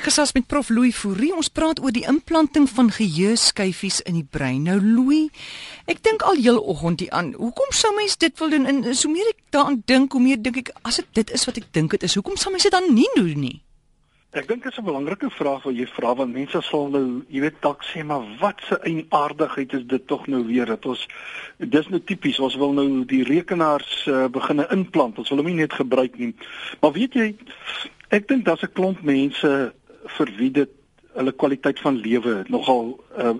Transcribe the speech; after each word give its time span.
Ek 0.00 0.06
gesels 0.08 0.30
met 0.32 0.46
Prof 0.48 0.70
Louis 0.72 0.96
Fourie. 0.96 1.28
Ons 1.36 1.50
praat 1.52 1.76
oor 1.84 1.92
die 1.92 2.06
implanting 2.08 2.64
van 2.72 2.86
geheueskyfies 2.88 3.98
in 4.08 4.14
die 4.16 4.24
brein. 4.24 4.62
Nou 4.64 4.78
Louis, 4.80 5.28
ek 5.92 5.98
dink 6.06 6.22
al 6.24 6.38
heel 6.40 6.56
oggend 6.56 7.02
hier 7.04 7.12
aan. 7.12 7.34
Hoekom 7.36 7.74
sou 7.76 7.90
mens 7.92 8.16
dit 8.16 8.32
wil 8.40 8.48
doen? 8.54 8.64
En 8.64 8.78
so 8.96 9.12
meer 9.12 9.28
ek 9.28 9.42
daaraan 9.52 9.82
dink, 9.84 10.14
hoe 10.16 10.22
meer 10.24 10.38
dink 10.40 10.62
ek 10.62 10.70
as 10.88 11.02
dit 11.02 11.10
dit 11.18 11.32
is 11.36 11.44
wat 11.44 11.58
ek 11.60 11.66
dink 11.76 11.92
dit 11.92 12.06
is, 12.08 12.14
hoekom 12.16 12.38
sou 12.40 12.48
mens 12.48 12.64
dit 12.64 12.72
dan 12.72 12.88
nie 12.96 13.10
doen 13.12 13.36
nie? 13.42 13.58
Ek 14.32 14.48
dink 14.48 14.64
dit 14.64 14.72
is 14.72 14.78
'n 14.80 14.88
belangrike 14.88 15.28
vraag 15.36 15.66
wat 15.68 15.76
jy 15.76 15.84
vra 15.92 16.14
want 16.14 16.32
mense 16.32 16.62
sal 16.64 16.88
nou, 16.88 17.20
jy 17.28 17.40
weet, 17.44 17.60
dalk 17.60 17.84
sê 17.84 18.00
maar 18.00 18.24
wat 18.40 18.56
se 18.68 18.80
eienaardigheid 18.80 19.74
is 19.74 19.84
dit 19.84 20.06
tog 20.06 20.26
nou 20.32 20.46
weer 20.46 20.64
dat 20.64 20.86
ons 20.86 21.06
dis 21.58 21.88
nou 21.88 22.00
tipies, 22.00 22.40
ons 22.40 22.56
wil 22.56 22.72
nou 22.72 23.04
die 23.04 23.22
rekenaars 23.22 24.06
uh, 24.06 24.28
begine 24.28 24.64
inplant. 24.72 25.18
Ons 25.18 25.28
wil 25.28 25.44
hom 25.44 25.46
nie 25.46 25.60
net 25.60 25.76
gebruik 25.76 26.16
nie. 26.16 26.32
Maar 26.80 26.92
weet 26.92 27.14
jy, 27.14 27.36
ek 28.08 28.28
dink 28.28 28.48
daar's 28.48 28.64
'n 28.64 28.72
klomp 28.72 29.02
mense 29.02 29.74
vir 30.06 30.32
wie 30.36 30.50
dit 30.50 30.70
hulle 31.14 31.32
kwaliteit 31.32 31.80
van 31.80 31.96
lewe 31.96 32.44
nogal 32.48 33.00
uh, 33.18 33.34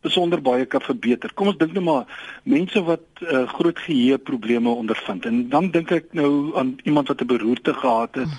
besonder 0.00 0.40
baie 0.40 0.66
kan 0.66 0.80
verbeter. 0.80 1.32
Kom 1.34 1.50
ons 1.52 1.58
dink 1.60 1.74
nou 1.76 1.84
maar 1.84 2.22
mense 2.48 2.80
wat 2.86 3.24
uh, 3.24 3.44
groot 3.48 3.78
geheue 3.84 4.18
probleme 4.18 4.72
ondervind 4.72 5.26
en 5.28 5.42
dan 5.52 5.70
dink 5.74 5.92
ek 5.92 6.14
nou 6.16 6.56
aan 6.56 6.78
iemand 6.84 7.12
wat 7.12 7.20
'n 7.20 7.32
beroerte 7.34 7.74
gehad 7.74 8.14
het. 8.14 8.32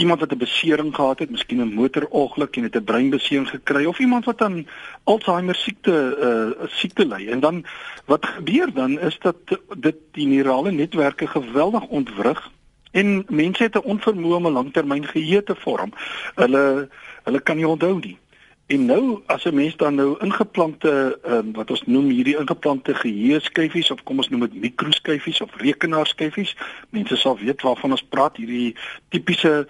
Iemand 0.00 0.20
wat 0.20 0.32
'n 0.32 0.38
besering 0.38 0.94
gehad 0.94 1.18
het, 1.18 1.30
miskien 1.30 1.60
'n 1.60 1.74
motorongeluk 1.74 2.56
en 2.56 2.62
het 2.62 2.76
'n 2.76 2.84
breinbesering 2.84 3.48
gekry 3.48 3.84
of 3.84 3.98
iemand 3.98 4.24
wat 4.24 4.42
aan 4.42 4.66
Alzheimer 5.04 5.54
siekte 5.54 5.96
uh 6.28 6.66
siekte 6.68 7.06
ly. 7.06 7.28
En 7.28 7.40
dan 7.40 7.64
wat 8.06 8.26
gebeur 8.26 8.72
dan 8.72 8.98
is 9.00 9.18
dat 9.18 9.36
dit 9.78 9.96
die 10.12 10.26
neurale 10.26 10.70
netwerke 10.70 11.26
geweldig 11.26 11.86
ontwrig 11.86 12.50
En 12.90 13.24
mense 13.28 13.62
het 13.62 13.76
'n 13.76 13.88
onvermoë 13.92 14.34
om 14.34 14.46
'n 14.46 14.52
langtermyn 14.52 15.06
geheue 15.06 15.42
te 15.42 15.54
vorm. 15.54 15.92
Hulle 16.34 16.88
hulle 17.24 17.40
kan 17.40 17.56
nie 17.56 17.68
onthou 17.68 17.98
nie. 17.98 18.18
En 18.66 18.84
nou 18.84 19.22
as 19.26 19.44
'n 19.44 19.54
mens 19.54 19.76
dan 19.76 19.94
nou 19.94 20.16
ingeplante 20.20 21.18
um, 21.26 21.52
wat 21.52 21.70
ons 21.70 21.82
noem 21.86 22.08
hierdie 22.08 22.36
ingeplante 22.38 22.94
geheueskyfies 22.94 23.90
of 23.90 24.02
kom 24.02 24.16
ons 24.16 24.28
noem 24.28 24.40
dit 24.40 24.54
mikroskyfies 24.54 25.40
of 25.40 25.56
rekenaarskyfies, 25.56 26.56
mense 26.90 27.16
sal 27.16 27.38
weet 27.38 27.62
waarvan 27.62 27.90
ons 27.90 28.06
praat, 28.08 28.36
hierdie 28.36 28.76
tipiese 29.08 29.66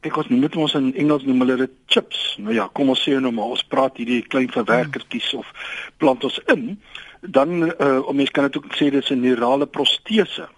kyk 0.00 0.16
ons 0.16 0.28
noem 0.28 0.40
dit 0.40 0.56
ons 0.56 0.74
in 0.78 0.94
Engels 0.94 1.24
noem 1.26 1.40
hulle 1.44 1.56
dit 1.56 1.74
chips. 1.86 2.36
Nou 2.38 2.54
ja, 2.54 2.68
kom 2.72 2.88
ons 2.88 3.02
sê 3.02 3.18
nou 3.20 3.32
maar 3.34 3.52
ons 3.56 3.64
praat 3.64 3.96
hierdie 4.00 4.22
klein 4.22 4.50
verwerkertjies 4.54 5.32
of 5.34 5.50
plant 5.96 6.24
ons 6.24 6.40
in, 6.54 6.80
dan 7.20 7.62
uh, 7.68 7.98
om 8.06 8.16
mens 8.16 8.30
kan 8.30 8.46
dit 8.46 8.56
ook 8.56 8.78
sê 8.78 8.90
dis 8.94 9.10
'n 9.10 9.20
neurale 9.20 9.66
prostese. 9.66 10.48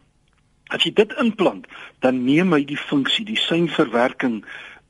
As 0.71 0.85
jy 0.87 0.93
dit 0.95 1.13
implant, 1.19 1.67
dan 2.01 2.25
neem 2.25 2.53
hy 2.55 2.65
die 2.65 2.79
funksie, 2.79 3.25
die 3.27 3.39
seinverwerking 3.39 4.41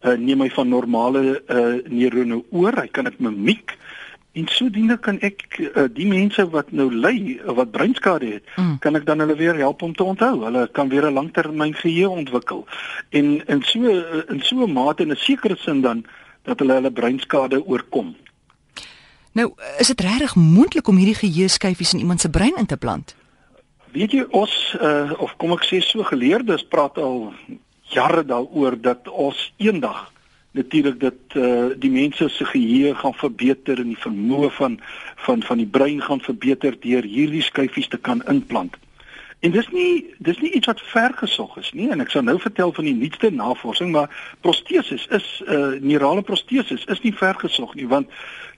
uh, 0.04 0.16
neem 0.16 0.44
hy 0.44 0.50
van 0.54 0.68
normale 0.68 1.22
uh, 1.40 1.80
neurone 1.88 2.42
oor. 2.50 2.76
Hy 2.76 2.88
kan 2.92 3.08
dit 3.08 3.20
mimiek 3.20 3.76
en 4.38 4.46
sodoende 4.46 4.94
kan 5.02 5.18
ek 5.26 5.42
uh, 5.58 5.88
die 5.90 6.06
mense 6.06 6.44
wat 6.52 6.70
nou 6.76 6.86
ly, 6.92 7.40
wat 7.50 7.72
breinskade 7.74 8.28
het, 8.36 8.44
mm. 8.54 8.76
kan 8.84 8.94
ek 8.94 9.06
dan 9.08 9.24
hulle 9.24 9.34
weer 9.40 9.58
help 9.58 9.82
om 9.82 9.94
te 9.96 10.06
onthou. 10.06 10.44
Hulle 10.44 10.68
kan 10.76 10.88
weer 10.92 11.08
'n 11.08 11.18
langtermyn 11.18 11.74
geheue 11.74 12.08
ontwikkel. 12.08 12.66
En 13.10 13.40
in 13.46 13.62
so 13.62 13.90
in 14.28 14.40
so 14.42 14.62
'n 14.62 14.72
mate 14.72 15.02
en 15.02 15.10
'n 15.10 15.16
sekere 15.16 15.56
sin 15.56 15.80
dan 15.80 16.04
dat 16.42 16.58
hulle 16.58 16.72
hulle 16.72 16.92
breinskade 16.92 17.66
oorkom. 17.66 18.14
Nou, 19.32 19.52
is 19.78 19.86
dit 19.86 20.00
regtig 20.00 20.34
moontlik 20.34 20.88
om 20.88 20.96
hierdie 20.96 21.14
geheueskyfies 21.14 21.92
in 21.92 21.98
iemand 21.98 22.20
se 22.20 22.30
brein 22.30 22.56
in 22.56 22.66
te 22.66 22.76
plant? 22.76 23.14
Weet 23.92 24.12
jy 24.14 24.22
ons 24.30 24.52
uh, 24.78 25.10
of 25.18 25.34
kom 25.42 25.56
ek 25.56 25.64
sê 25.66 25.80
so 25.82 26.04
geleerdes 26.06 26.62
praat 26.70 26.98
al 27.02 27.32
jare 27.90 28.22
daaroor 28.22 28.76
dat 28.78 29.08
ons 29.10 29.38
eendag 29.58 30.04
natuurlik 30.54 31.00
dat 31.00 31.34
uh, 31.38 31.70
die 31.78 31.90
mense 31.90 32.28
se 32.28 32.44
geheue 32.44 32.94
gaan 32.94 33.14
verbeter 33.14 33.82
en 33.82 33.90
die 33.92 33.98
vermoë 34.02 34.50
van 34.58 34.78
van 35.26 35.42
van 35.46 35.58
die 35.58 35.66
brein 35.66 36.00
gaan 36.02 36.22
verbeter 36.22 36.78
deur 36.80 37.06
hierdie 37.06 37.42
skyfies 37.42 37.90
te 37.90 37.98
kan 37.98 38.22
inplant. 38.30 38.78
En 39.40 39.50
dis 39.50 39.68
nie 39.74 40.14
dis 40.18 40.38
nie 40.38 40.52
iets 40.54 40.70
wat 40.70 40.82
vergesog 40.92 41.58
is 41.58 41.70
nie 41.74 41.90
en 41.90 42.02
ek 42.02 42.14
sal 42.14 42.26
nou 42.26 42.38
vertel 42.38 42.74
van 42.76 42.86
die 42.86 42.96
nuutste 42.96 43.30
navorsing 43.34 43.90
maar 43.94 44.10
prosteses 44.46 45.06
is 45.10 45.28
uh, 45.46 45.78
neurale 45.82 46.22
prosteses 46.22 46.86
is 46.86 47.02
nie 47.06 47.14
vergesog 47.14 47.74
nie 47.74 47.90
want 47.90 48.10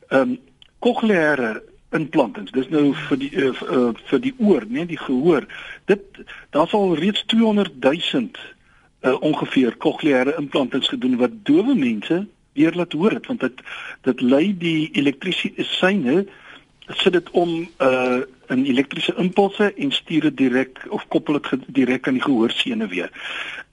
ehm 0.08 0.36
um, 0.36 0.40
kokleaire 0.82 1.60
implantings. 1.92 2.50
Dis 2.50 2.68
nou 2.72 2.92
vir 3.08 3.20
die 3.20 3.30
uh, 3.36 3.52
uh, 3.68 3.92
vir 4.10 4.20
die 4.24 4.34
oor, 4.38 4.66
nee, 4.68 4.86
die 4.86 5.00
gehoor. 5.00 5.46
Dit 5.90 6.22
daar's 6.50 6.74
al 6.76 6.94
reeds 6.98 7.24
200 7.32 7.78
000 7.80 8.28
uh, 9.02 9.16
ongeveer 9.20 9.76
kokleaire 9.76 10.36
implantings 10.38 10.88
gedoen 10.88 11.16
wat 11.20 11.42
dowe 11.48 11.74
mense 11.74 12.26
weer 12.52 12.74
laat 12.76 12.92
hoor 12.92 13.16
het 13.16 13.26
want 13.26 13.40
dit 13.40 13.60
dit 14.02 14.20
lei 14.20 14.44
die 14.58 14.90
elektriese 14.92 15.52
syne 15.56 16.24
sit 16.88 17.12
dit 17.12 17.30
om 17.30 17.68
uh, 17.78 18.20
'n 18.52 18.64
elektriese 18.66 19.14
impulse 19.16 19.72
en 19.74 19.92
stuur 19.92 20.20
dit 20.20 20.36
direk 20.36 20.82
of 20.88 21.06
koppel 21.08 21.40
dit 21.40 21.64
direk 21.66 22.06
aan 22.06 22.18
die 22.18 22.28
gehoorsene 22.28 22.86
weer. 22.86 23.10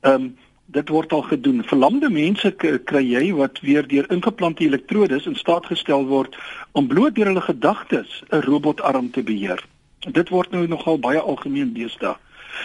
Ehm 0.01 0.13
um, 0.13 0.37
dit 0.71 0.89
word 0.89 1.13
al 1.13 1.21
gedoen. 1.21 1.63
Verlamde 1.65 2.09
mense 2.09 2.51
kry 2.85 3.03
jy 3.03 3.29
wat 3.33 3.59
weer 3.65 3.87
deur 3.87 4.09
ingeplante 4.13 4.63
elektrodes 4.63 5.25
in 5.25 5.35
staat 5.35 5.65
gestel 5.65 6.05
word 6.05 6.37
om 6.77 6.87
bloot 6.87 7.15
deur 7.15 7.31
hulle 7.31 7.45
gedagtes 7.45 8.23
'n 8.29 8.43
robotarm 8.45 9.11
te 9.11 9.23
beheer. 9.23 9.63
Dit 9.99 10.29
word 10.29 10.51
nou 10.51 10.67
nogal 10.67 10.99
baie 10.99 11.19
algemeen 11.19 11.73
deesdae. 11.73 12.15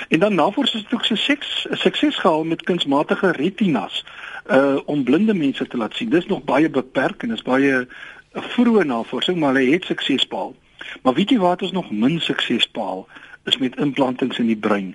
En 0.09 0.19
dan 0.21 0.35
navorsing 0.35 0.83
het 0.83 0.95
ook 0.95 1.05
sukses 1.05 1.67
sukses 1.71 2.17
gehaal 2.19 2.45
met 2.45 2.63
kunsmatige 2.63 3.31
retinas 3.31 4.05
uh 4.51 4.79
om 4.85 5.05
blinde 5.05 5.35
mense 5.35 5.67
te 5.67 5.77
laat 5.77 5.95
sien. 5.95 6.11
Dis 6.11 6.27
nog 6.27 6.45
baie 6.45 6.71
beperk 6.71 7.23
en 7.23 7.31
is 7.31 7.43
baie 7.43 7.87
vroeë 8.33 8.85
navorsing, 8.85 9.39
maar 9.39 9.55
hulle 9.55 9.73
het 9.73 9.85
sukses 9.85 10.27
behaal. 10.27 10.55
Maar 11.03 11.15
weet 11.15 11.31
jy 11.31 11.39
wat 11.39 11.63
ons 11.63 11.73
nog 11.73 11.91
min 11.91 12.21
sukses 12.21 12.71
behaal 12.71 13.09
is 13.45 13.57
met 13.57 13.77
implantings 13.77 14.39
in 14.39 14.47
die 14.47 14.57
brein 14.57 14.95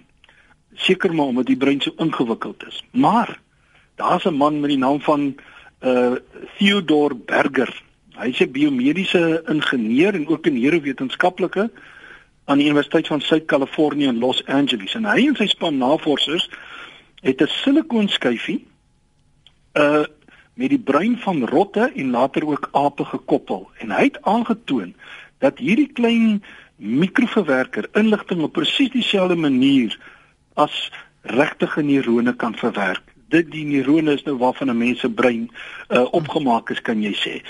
seker 0.79 1.13
maar 1.15 1.25
omdat 1.25 1.45
die 1.45 1.57
brein 1.57 1.81
so 1.81 1.91
ingewikkeld 1.97 2.65
is. 2.67 2.83
Maar 2.91 3.39
daar's 3.95 4.25
'n 4.25 4.33
man 4.33 4.59
met 4.59 4.69
die 4.69 4.79
naam 4.79 5.01
van 5.01 5.35
uh 5.83 6.15
Theodor 6.57 7.15
Berger. 7.17 7.83
Hy's 8.17 8.39
'n 8.39 8.51
biomediese 8.51 9.43
ingenieur 9.47 10.13
en 10.13 10.27
ook 10.27 10.47
'n 10.47 10.59
neurowetenskaplike 10.59 11.71
aan 12.45 12.57
die 12.57 12.65
Universiteit 12.65 13.07
van 13.07 13.21
Suid-Kalifornië 13.21 14.07
in 14.07 14.19
Los 14.19 14.45
Angeles. 14.45 14.95
En 14.95 15.05
hy 15.05 15.27
en 15.27 15.35
sy 15.35 15.47
span 15.47 15.77
navorsers 15.77 16.49
het 17.21 17.41
'n 17.41 17.47
silikoonskyfie 17.47 18.65
uh 19.73 20.05
met 20.59 20.69
die 20.69 20.79
brein 20.79 21.17
van 21.17 21.45
rotte 21.47 21.91
en 21.95 22.09
later 22.11 22.45
ook 22.47 22.69
ape 22.71 23.05
gekoppel 23.05 23.69
en 23.77 23.91
hy 23.91 24.03
het 24.03 24.17
aangetoon 24.21 24.93
dat 25.37 25.57
hierdie 25.57 25.91
klein 25.95 26.43
mikroverwerker 26.75 27.87
inligting 27.93 28.41
op 28.41 28.53
presies 28.53 28.91
dieselfde 28.91 29.35
manier 29.35 29.95
as 30.59 30.91
regtige 31.21 31.81
neurone 31.81 32.35
kan 32.35 32.55
verwerk. 32.55 33.03
Dit 33.29 33.51
die 33.53 33.65
neurone 33.65 34.13
is 34.17 34.23
nou 34.23 34.37
waarvan 34.37 34.69
'n 34.69 34.77
mens 34.77 34.99
se 34.99 35.09
brein 35.09 35.51
uh, 35.89 36.05
opgemaak 36.11 36.69
is, 36.69 36.81
kan 36.81 37.01
jy 37.01 37.13
sê. 37.13 37.41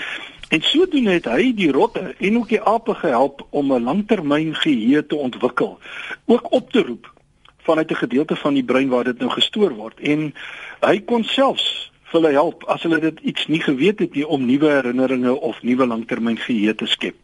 En 0.48 0.62
sodoende 0.62 1.10
het 1.10 1.24
hy 1.24 1.54
die 1.54 1.72
rotte 1.72 2.14
en 2.18 2.36
ook 2.36 2.48
die 2.48 2.62
ape 2.62 2.94
gehelp 2.94 3.46
om 3.50 3.72
'n 3.72 3.82
langtermyn 3.82 4.54
geheue 4.54 5.06
te 5.06 5.16
ontwikkel, 5.16 5.78
ook 6.26 6.52
op 6.52 6.70
te 6.70 6.82
roep 6.82 7.12
vanuit 7.58 7.90
'n 7.90 8.02
gedeelte 8.04 8.36
van 8.36 8.54
die 8.54 8.64
brein 8.64 8.88
waar 8.88 9.04
dit 9.04 9.18
nou 9.18 9.30
gestoor 9.30 9.72
word. 9.74 10.00
En 10.00 10.34
hy 10.80 11.00
kon 11.00 11.24
selfs 11.24 11.92
hulle 12.10 12.30
help 12.30 12.64
as 12.64 12.82
hulle 12.82 13.00
dit 13.00 13.20
iets 13.20 13.46
nie 13.46 13.60
geweet 13.60 13.98
het 13.98 14.14
nie 14.14 14.26
om 14.26 14.46
nuwe 14.46 14.68
herinneringe 14.68 15.40
of 15.40 15.62
nuwe 15.62 15.86
langtermyn 15.86 16.36
geheue 16.36 16.74
te 16.74 16.86
skep 16.86 17.14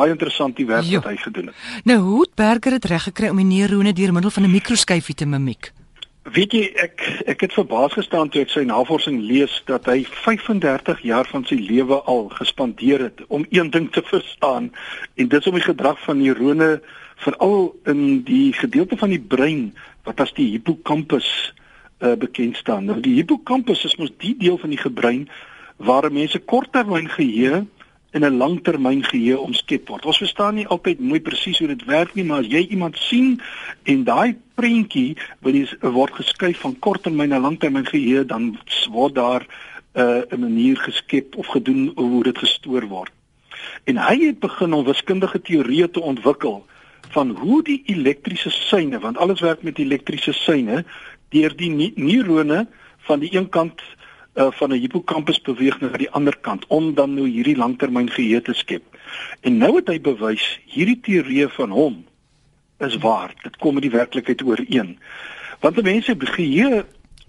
baie 0.00 0.14
interessant 0.16 0.56
die 0.56 0.66
werk 0.68 0.88
jo. 0.88 1.02
wat 1.02 1.12
hy 1.12 1.20
gedoen 1.20 1.52
het. 1.52 1.66
Nou 1.88 1.98
hoe 2.06 2.22
het 2.24 2.34
Berger 2.40 2.78
dit 2.78 2.88
reg 2.92 3.06
gekry 3.10 3.30
om 3.32 3.42
die 3.42 3.50
neurone 3.50 3.92
deur 3.92 4.12
middel 4.16 4.32
van 4.36 4.48
'n 4.48 4.56
mikroskyfie 4.56 5.14
te 5.14 5.26
mimiek? 5.26 5.72
Weet 6.30 6.52
jy 6.52 6.64
ek 6.76 7.00
ek 7.26 7.40
het 7.40 7.52
verbaas 7.56 7.96
gestaan 7.96 8.28
toe 8.28 8.42
ek 8.42 8.50
sy 8.52 8.62
navorsing 8.68 9.20
lees 9.24 9.62
dat 9.66 9.86
hy 9.88 10.04
35 10.04 11.00
jaar 11.02 11.26
van 11.26 11.44
sy 11.48 11.56
lewe 11.56 11.96
al 12.12 12.28
gespandeer 12.28 13.00
het 13.08 13.22
om 13.28 13.46
een 13.50 13.70
ding 13.70 13.88
te 13.92 14.02
verstaan 14.04 14.70
en 15.16 15.28
dit 15.28 15.40
is 15.40 15.46
om 15.46 15.56
die 15.56 15.64
gedrag 15.64 15.98
van 16.04 16.20
neurone 16.20 16.80
veral 17.24 17.72
in 17.86 18.22
die 18.22 18.52
gedeelte 18.52 18.96
van 18.96 19.10
die 19.10 19.20
brein 19.20 19.72
wat 20.04 20.20
as 20.20 20.32
die 20.36 20.50
hippocampus 20.52 21.52
uh, 22.00 22.14
bekend 22.16 22.56
staan. 22.56 22.84
Nou 22.84 23.00
die 23.00 23.16
hippocampus 23.18 23.84
is 23.84 23.96
mos 23.96 24.12
die 24.20 24.36
deel 24.36 24.58
van 24.58 24.70
die 24.70 24.80
gebrein 24.80 25.28
waar 25.76 26.12
mense 26.12 26.38
korttermyn 26.38 27.08
geheue 27.08 27.64
in 28.12 28.24
'n 28.24 28.36
langtermyn 28.36 29.04
geheue 29.04 29.38
omskep 29.38 29.88
word. 29.88 30.06
Ons 30.06 30.18
verstaan 30.18 30.54
nie 30.54 30.66
altyd 30.66 31.00
mooi 31.00 31.20
presies 31.20 31.58
hoe 31.58 31.68
dit 31.68 31.84
werk 31.84 32.14
nie, 32.14 32.24
maar 32.24 32.40
as 32.40 32.46
jy 32.50 32.66
iemand 32.66 32.96
sien 32.96 33.40
en 33.82 34.04
daai 34.04 34.36
prentjie 34.54 35.16
word 35.80 36.14
geskuif 36.14 36.58
van 36.58 36.78
korttermyn 36.78 37.28
na 37.28 37.38
langtermyn 37.38 37.86
geheue, 37.86 38.24
dan 38.24 38.58
word 38.90 39.14
daar 39.14 39.46
'n 39.94 40.00
uh, 40.32 40.38
manier 40.38 40.76
geskep 40.76 41.36
of 41.36 41.46
gedoen 41.46 41.92
hoe 41.94 42.22
dit 42.22 42.38
gestoor 42.38 42.86
word. 42.86 43.12
En 43.84 43.96
hy 43.96 44.26
het 44.26 44.38
begin 44.38 44.72
om 44.72 44.84
wiskundige 44.84 45.40
teorieë 45.40 45.90
te 45.90 46.00
ontwikkel 46.00 46.66
van 47.10 47.30
hoe 47.30 47.62
die 47.62 47.82
elektriese 47.86 48.50
seine, 48.50 48.98
want 48.98 49.18
alles 49.18 49.40
werk 49.40 49.62
met 49.62 49.78
elektriese 49.78 50.32
seine, 50.32 50.84
deur 51.28 51.56
die 51.56 51.92
neurone 51.96 52.66
van 52.98 53.20
die 53.20 53.34
een 53.36 53.48
kant 53.48 53.82
uh, 54.40 54.50
van 54.52 54.72
'n 54.72 54.80
hippocampus 54.80 55.40
beweeg 55.40 55.80
na 55.80 55.88
die 55.88 56.10
ander 56.10 56.36
kant 56.40 56.66
om 56.68 56.94
dan 56.94 57.14
nou 57.14 57.28
hierdie 57.28 57.56
langtermyn 57.56 58.10
geheue 58.10 58.42
te 58.42 58.54
skep. 58.54 58.82
En 59.40 59.56
nou 59.56 59.76
het 59.76 59.88
hy 59.88 60.00
bewys 60.00 60.60
hierdie 60.64 61.00
teorie 61.00 61.48
van 61.48 61.70
hom 61.70 62.04
is 62.78 62.96
waar. 62.96 63.34
Dit 63.42 63.56
kom 63.56 63.74
met 63.74 63.82
die 63.82 63.92
werklikheid 63.92 64.42
ooreen. 64.42 64.98
Want 65.60 65.74
die 65.74 65.84
mense 65.84 66.16
geheue 66.18 66.84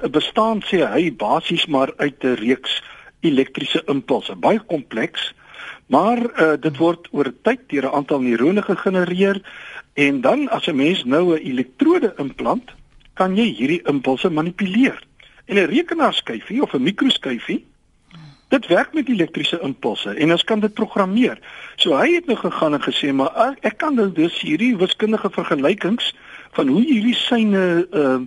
bestaan 0.10 0.64
sê 0.66 0.86
hy 0.88 1.12
basies 1.12 1.66
maar 1.66 1.94
uit 1.98 2.24
'n 2.24 2.40
reeks 2.40 2.82
elektriese 3.20 3.84
impulse, 3.88 4.36
baie 4.36 4.60
kompleks. 4.60 5.34
Maar 5.86 6.18
uh, 6.18 6.54
dit 6.60 6.78
word 6.78 7.08
oor 7.12 7.34
tyd 7.44 7.60
deur 7.70 7.86
'n 7.86 7.96
aantal 7.96 8.22
neurone 8.22 8.62
gegenereer 8.62 9.42
en 9.94 10.22
dan 10.22 10.50
as 10.50 10.68
'n 10.68 10.76
mens 10.76 11.04
nou 11.04 11.36
'n 11.36 11.44
elektrode 11.44 12.14
implant, 12.18 12.72
kan 13.14 13.36
jy 13.36 13.54
hierdie 13.54 13.82
impulse 13.86 14.30
manipuleer. 14.30 15.04
En 15.52 15.58
'n 15.58 15.68
rekenaarskyfie 15.68 16.62
of 16.64 16.74
'n 16.74 16.84
mikroskyfie 16.84 17.66
Dit 18.52 18.68
werk 18.68 18.94
met 18.94 19.08
elektriese 19.08 19.60
impulse 19.64 20.10
en 20.10 20.32
ons 20.32 20.44
kan 20.44 20.60
dit 20.60 20.74
programmeer. 20.74 21.40
So 21.76 21.96
hy 21.96 22.10
het 22.18 22.26
nou 22.28 22.36
gegaan 22.38 22.74
en 22.76 22.84
gesê 22.84 23.14
maar 23.16 23.32
ek, 23.46 23.62
ek 23.70 23.78
kan 23.80 23.96
nou 23.96 24.10
dus 24.12 24.42
hierdie 24.44 24.74
wiskundige 24.76 25.30
vergelykings 25.32 26.10
van 26.52 26.68
hoe 26.68 26.82
hierdie 26.84 27.16
syne 27.16 27.88
uh 27.92 28.20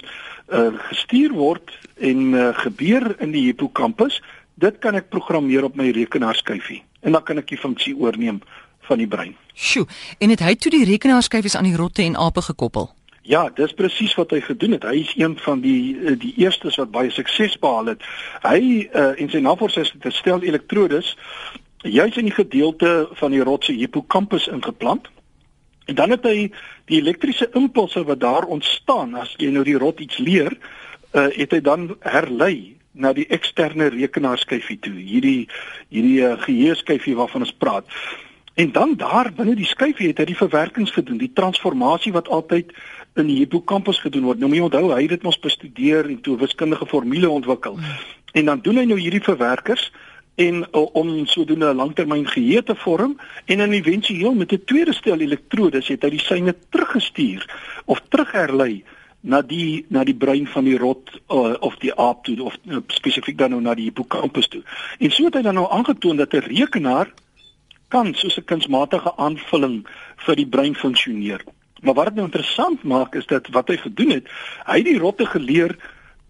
uh 0.49 0.73
gestuur 0.89 1.33
word 1.37 1.77
en 2.01 2.33
uh, 2.33 2.49
gebeur 2.57 3.21
in 3.21 3.37
die 3.37 3.45
hippocampus, 3.45 4.23
dit 4.55 4.79
kan 4.79 4.97
ek 4.97 5.13
programmeer 5.13 5.65
op 5.65 5.77
my 5.77 5.91
rekenaarskyfie 5.93 6.81
en 7.01 7.13
dan 7.13 7.23
kan 7.23 7.39
ek 7.39 7.53
die 7.53 7.61
funksie 7.61 7.93
oorneem 7.97 8.41
van 8.89 8.99
die 8.99 9.09
brein. 9.09 9.37
Sjoe, 9.53 9.85
en 10.19 10.33
het 10.33 10.41
hy 10.41 10.55
toe 10.57 10.73
die 10.73 10.85
rekenaarskyfies 10.89 11.57
aan 11.57 11.69
die 11.69 11.77
rotte 11.77 12.03
en 12.03 12.17
ape 12.17 12.43
gekoppel? 12.49 12.95
Ja, 13.25 13.47
dis 13.57 13.73
presies 13.73 14.13
wat 14.19 14.35
hy 14.37 14.43
gedoen 14.45 14.77
het. 14.77 14.83
Hy 14.85 14.99
is 15.01 15.15
een 15.17 15.39
van 15.41 15.63
die 15.65 15.97
eh, 15.97 16.13
die 16.21 16.35
eerstes 16.43 16.77
wat 16.77 16.91
baie 16.93 17.11
sukses 17.11 17.57
behaal 17.59 17.95
het. 17.95 18.03
Hy 18.45 18.61
uh, 18.85 19.15
en 19.17 19.31
sy 19.33 19.41
navorsers 19.41 19.95
het 19.95 20.05
gestel 20.05 20.45
elektrodes 20.45 21.15
juis 21.89 22.19
in 22.21 22.29
die 22.29 22.37
gedeelte 22.37 23.09
van 23.17 23.33
die 23.33 23.41
rotse 23.45 23.73
hippocampus 23.73 24.49
ingeplant. 24.53 25.09
En 25.89 25.97
dan 25.97 26.13
het 26.13 26.29
hy 26.29 26.51
die 26.89 27.01
elektriese 27.01 27.49
impulse 27.57 28.05
wat 28.05 28.21
daar 28.21 28.45
ontstaan 28.45 29.17
as 29.21 29.33
jy 29.41 29.49
nou 29.53 29.65
die 29.65 29.79
rot 29.81 30.05
iets 30.05 30.21
leer, 30.21 30.53
uh, 31.17 31.29
het 31.33 31.57
hy 31.57 31.63
dan 31.65 31.95
herlei 32.05 32.77
na 32.93 33.15
die 33.17 33.27
eksterne 33.33 33.89
rekenaarskyfie 33.97 34.79
toe. 34.85 34.95
Hierdie 35.01 35.49
hierdie 35.89 36.21
uh, 36.29 36.37
geheueskyfie 36.45 37.17
waarvan 37.17 37.49
ons 37.49 37.57
praat. 37.57 37.89
En 38.55 38.73
dan 38.73 38.95
daar 38.97 39.33
binne 39.35 39.55
die 39.59 39.67
skyfie 39.67 40.09
het 40.13 40.19
hy 40.23 40.25
die 40.31 40.39
verwerkings 40.39 40.93
gedoen, 40.95 41.19
die 41.19 41.33
transformasie 41.35 42.13
wat 42.15 42.29
altyd 42.29 42.71
in 43.19 43.27
die 43.27 43.41
hippocampus 43.43 43.99
gedoen 44.03 44.29
word. 44.29 44.39
Nou 44.39 44.51
moet 44.51 44.61
jy 44.61 44.67
onthou, 44.69 44.91
hy 44.95 45.03
het 45.03 45.17
dit 45.17 45.27
mos 45.27 45.39
bestudeer 45.43 46.07
en 46.07 46.21
toe 46.23 46.39
wiskundige 46.39 46.87
formule 46.87 47.31
ontwikkel. 47.31 47.79
En 48.35 48.51
dan 48.51 48.63
doen 48.63 48.79
hy 48.79 48.85
nou 48.91 48.99
hierdie 49.01 49.23
verwerkers 49.23 49.91
en 50.35 50.65
uh, 50.65 50.83
om 50.99 51.27
sodoende 51.27 51.73
'n 51.73 51.77
langtermyn 51.77 52.27
geheue 52.27 52.63
te 52.63 52.75
vorm 52.75 53.19
en 53.45 53.59
dan 53.59 53.71
éventueel 53.71 54.35
met 54.35 54.53
'n 54.53 54.65
tweede 54.65 54.93
stel 54.93 55.19
elektrodes 55.19 55.89
het 55.89 56.03
hy 56.03 56.11
die 56.11 56.25
syne 56.25 56.55
teruggestuur 56.69 57.47
of 57.85 58.03
terugherlei 58.09 58.83
na 59.21 59.43
die 59.43 59.87
na 59.89 60.05
die 60.05 60.15
brein 60.15 60.47
van 60.47 60.65
die 60.65 60.79
rot 60.79 61.11
uh, 61.31 61.55
of 61.61 61.77
die 61.77 61.95
aap 61.95 62.25
toe 62.25 62.43
of 62.43 62.57
uh, 62.67 62.77
spesifiek 62.87 63.39
dan 63.39 63.51
nou 63.51 63.61
na 63.61 63.75
die 63.75 63.85
hippocampus 63.85 64.49
toe. 64.49 64.63
En 64.99 65.11
so 65.11 65.25
het 65.25 65.35
hy 65.35 65.43
dan 65.43 65.55
nou 65.55 65.71
aangetoon 65.71 66.17
dat 66.17 66.35
'n 66.35 66.45
rekenaar 66.51 67.09
kan 67.89 68.15
soos 68.15 68.39
'n 68.39 68.45
kunsmatige 68.45 69.17
aanvulling 69.17 69.87
vir 70.17 70.37
die 70.37 70.47
brein 70.47 70.75
funksioneer. 70.75 71.45
Maar 71.83 71.95
wat 71.95 72.05
dit 72.05 72.15
nou 72.15 72.25
interessant 72.27 72.83
maak 72.83 73.15
is 73.15 73.27
dat 73.27 73.49
wat 73.49 73.69
hy 73.69 73.77
gedoen 73.77 74.11
het, 74.11 74.29
hy 74.67 74.77
het 74.77 74.85
die 74.85 74.99
rotte 74.99 75.27
geleer 75.27 75.77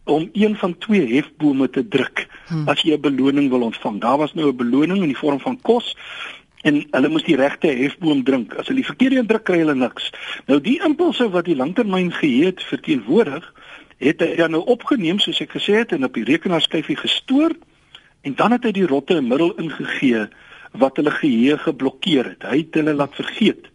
om 0.05 0.29
een 0.33 0.57
van 0.57 0.79
twee 0.79 1.07
hefbome 1.15 1.71
te 1.71 1.89
druk 1.89 2.27
hmm. 2.47 2.69
as 2.69 2.83
jy 2.83 2.95
'n 2.95 3.01
beloning 3.01 3.51
wil 3.51 3.63
ontvang. 3.63 4.01
Daar 4.01 4.19
was 4.19 4.35
nou 4.35 4.49
'n 4.49 4.57
beloning 4.57 5.03
in 5.03 5.13
die 5.13 5.23
vorm 5.23 5.41
van 5.41 5.61
kos 5.61 5.97
en 6.63 6.87
hulle 6.91 7.09
moes 7.09 7.25
die 7.25 7.37
regte 7.37 7.67
hefboom 7.67 8.25
drink. 8.25 8.55
As 8.55 8.67
hulle 8.67 8.81
die 8.81 8.89
verkeerde 8.89 9.17
een 9.17 9.27
druk, 9.27 9.45
kry 9.45 9.59
hulle 9.59 9.75
niks. 9.75 10.11
Nou 10.47 10.61
die 10.61 10.81
impulse 10.85 11.31
wat 11.31 11.45
die 11.45 11.57
langtermyn 11.57 12.13
geheue 12.13 12.53
verteenwoordig, 12.57 13.53
het 13.99 14.21
hy 14.21 14.35
dan 14.37 14.51
nou 14.51 14.65
opgeneem 14.65 15.19
soos 15.19 15.41
ek 15.41 15.55
gesê 15.57 15.81
het 15.83 15.93
en 15.93 16.05
op 16.05 16.15
die 16.15 16.25
rekenaarskyfie 16.25 16.97
gestoor 16.97 17.53
en 18.25 18.35
dan 18.35 18.57
het 18.57 18.65
hy 18.65 18.73
die 18.73 18.87
rotte 18.87 19.15
'n 19.21 19.29
middel 19.29 19.53
ingegee 19.61 20.29
wat 20.79 20.97
hulle 20.97 21.11
geheue 21.11 21.59
geblokkeer 21.59 22.25
het. 22.35 22.43
Hy 22.43 22.59
het 22.65 22.81
hulle 22.81 22.95
laat 22.95 23.15
vergeet 23.15 23.71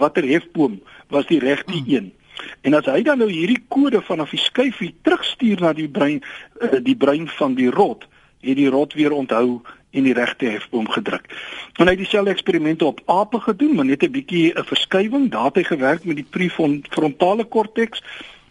watter 0.00 0.24
hefboom 0.24 0.80
was 1.12 1.26
die 1.28 1.38
regte 1.38 1.76
mm. 1.76 1.84
een. 1.86 2.12
En 2.60 2.74
as 2.74 2.88
hy 2.90 3.02
dan 3.06 3.20
nou 3.20 3.28
hierdie 3.30 3.60
kode 3.68 4.00
vanaf 4.02 4.32
die 4.34 4.40
skyfie 4.40 4.94
terugstuur 5.06 5.60
na 5.62 5.72
die 5.76 5.88
brein 5.88 6.22
uh, 6.62 6.80
die 6.82 6.96
brein 6.96 7.28
van 7.36 7.54
die 7.58 7.70
rot, 7.70 8.06
het 8.42 8.58
die 8.58 8.70
rot 8.72 8.96
weer 8.98 9.12
onthou 9.12 9.60
en 9.92 10.06
die 10.08 10.16
regte 10.16 10.48
hefboom 10.48 10.88
gedruk. 10.88 11.28
En 11.76 11.84
hy 11.86 11.92
het 11.92 12.00
dieselfde 12.00 12.32
eksperimente 12.32 12.86
op 12.88 13.02
ape 13.12 13.42
gedoen, 13.44 13.74
maar 13.76 13.84
net 13.84 14.02
'n 14.02 14.10
bietjie 14.10 14.52
'n 14.56 14.64
verskywing. 14.64 15.30
Daar 15.30 15.52
het 15.52 15.60
hy 15.60 15.64
gewerk 15.64 16.04
met 16.04 16.16
die 16.16 16.30
prefrontale 16.30 17.44
korteks 17.44 18.02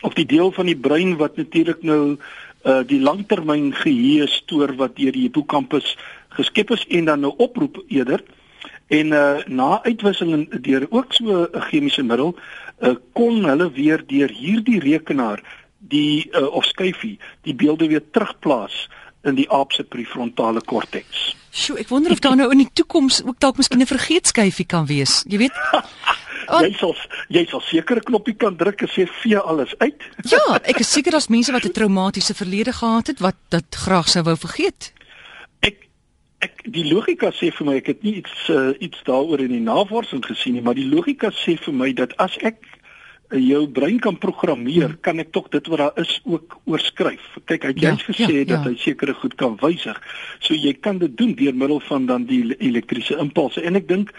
of 0.01 0.13
die 0.13 0.25
deel 0.25 0.51
van 0.51 0.65
die 0.65 0.77
brein 0.77 1.17
wat 1.17 1.35
natuurlik 1.37 1.83
nou 1.83 2.17
uh 2.65 2.83
die 2.85 3.01
langtermyn 3.01 3.73
geheue 3.73 4.27
stoor 4.27 4.75
wat 4.77 4.95
deur 4.95 5.11
die 5.11 5.25
hippocampus 5.25 5.97
geskep 6.37 6.71
is 6.71 6.85
en 6.87 7.05
dan 7.05 7.19
nou 7.19 7.33
oproep 7.37 7.83
eerder. 7.87 8.23
En 8.87 9.07
uh 9.15 9.45
na 9.47 9.83
uitwisseling 9.83 10.49
deur 10.61 10.87
ook 10.89 11.13
so 11.13 11.47
'n 11.51 11.61
chemiese 11.61 12.03
middel, 12.03 12.35
uh 12.79 12.95
kon 13.13 13.43
hulle 13.45 13.71
weer 13.71 14.03
deur 14.05 14.29
hierdie 14.29 14.79
rekenaar 14.79 15.43
die 15.77 16.29
uh, 16.31 16.47
of 16.53 16.65
skyfie 16.65 17.19
die 17.41 17.55
beelde 17.55 17.87
weer 17.87 18.03
terugplaas 18.11 18.89
in 19.23 19.35
die 19.35 19.49
aap 19.49 19.71
se 19.71 19.83
prefrontale 19.83 20.61
korteks. 20.61 21.35
Sjoe, 21.51 21.79
ek 21.79 21.91
wonder 21.91 22.11
of 22.11 22.21
daar 22.23 22.35
nou 22.35 22.49
in 22.51 22.63
die 22.63 22.71
toekoms 22.73 23.21
ook 23.23 23.39
dalk 23.39 23.57
miskien 23.57 23.81
'n 23.81 23.85
vergeetskyfie 23.85 24.65
kan 24.65 24.85
wees. 24.85 25.23
Jy 25.27 25.37
weet 25.37 25.55
Jy 26.51 26.73
sal 26.75 26.95
jy 27.29 27.45
sal 27.47 27.61
seker 27.61 27.97
'n 27.97 28.03
knoppie 28.03 28.35
kan 28.35 28.55
druk 28.55 28.81
en 28.81 28.89
sê 28.89 29.07
vee 29.21 29.37
alles 29.37 29.73
uit. 29.77 29.95
ja, 30.29 30.59
ek 30.63 30.79
is 30.79 30.91
seker 30.91 31.11
daar's 31.11 31.27
mense 31.27 31.51
wat 31.51 31.65
'n 31.65 31.71
traumatiese 31.71 32.33
verlede 32.33 32.73
gehad 32.73 33.07
het 33.07 33.19
wat 33.19 33.35
dit 33.49 33.75
graag 33.75 34.09
sou 34.09 34.23
wou 34.23 34.37
vergeet 34.37 34.93
die 36.75 36.85
logika 36.87 37.31
sê 37.35 37.51
vir 37.55 37.67
my 37.67 37.79
ek 37.81 37.93
het 37.93 38.03
nie 38.05 38.17
iets 38.21 38.49
uh, 38.49 38.71
iets 38.79 39.01
daaroor 39.07 39.43
in 39.43 39.55
die 39.55 39.63
navorsing 39.63 40.23
gesien 40.25 40.57
nie 40.57 40.65
maar 40.65 40.77
die 40.77 40.89
logika 40.89 41.31
sê 41.43 41.57
vir 41.59 41.75
my 41.75 41.91
dat 41.97 42.15
as 42.21 42.37
ek 42.41 42.61
uh, 42.65 43.39
jou 43.39 43.63
brein 43.71 43.99
kan 44.03 44.17
programmeer 44.17 44.97
kan 45.05 45.19
ek 45.23 45.31
tog 45.35 45.49
dit 45.55 45.67
wat 45.71 45.83
daar 45.83 46.01
is 46.03 46.19
ook 46.23 46.57
oorskryf. 46.65 47.23
Kyk 47.49 47.67
hy 47.67 47.73
het 47.73 47.81
ja, 47.83 47.95
gesê 47.95 48.29
ja, 48.41 48.45
dat 48.53 48.65
ja. 48.65 48.71
hy 48.71 48.75
sekere 48.79 49.15
goed 49.17 49.35
kan 49.39 49.57
wysig. 49.61 49.97
So 50.39 50.57
jy 50.57 50.73
kan 50.79 50.99
dit 51.01 51.15
doen 51.17 51.33
deur 51.39 51.55
middel 51.55 51.79
van 51.87 52.07
dan 52.09 52.27
die 52.29 52.43
elektriese 52.59 53.17
impulse. 53.23 53.63
En 53.63 53.79
ek 53.79 53.87
dink 53.87 54.11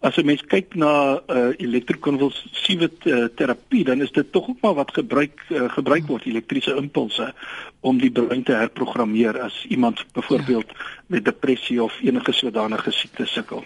as 0.00 0.16
'n 0.16 0.24
mens 0.24 0.42
kyk 0.48 0.74
na 0.74 1.20
uh, 1.20 1.52
elektrokonvulsiewe 1.56 2.90
uh, 3.04 3.24
terapie, 3.36 3.84
dan 3.84 4.00
is 4.00 4.12
dit 4.12 4.32
tog 4.32 4.48
ook 4.48 4.60
maar 4.60 4.74
wat 4.74 4.92
gebruik 4.92 5.44
uh, 5.48 5.68
gebruik 5.68 6.06
word 6.06 6.24
elektriese 6.24 6.74
impulse 6.74 7.34
om 7.80 7.98
die 7.98 8.10
brein 8.10 8.42
te 8.42 8.52
herprogrammeer 8.52 9.40
as 9.40 9.64
iemand 9.68 10.04
byvoorbeeld 10.12 10.68
ja. 10.68 10.84
met 11.06 11.24
depressie 11.24 11.82
of 11.82 12.00
enige 12.00 12.32
sodanige 12.32 12.90
siekte 12.90 13.26
sukkel. 13.26 13.64